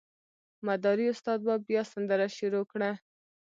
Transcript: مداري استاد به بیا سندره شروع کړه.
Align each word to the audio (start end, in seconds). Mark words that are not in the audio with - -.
مداري 0.67 1.05
استاد 1.13 1.39
به 1.47 1.55
بیا 1.67 1.81
سندره 1.91 2.27
شروع 2.37 2.65
کړه. 2.71 2.91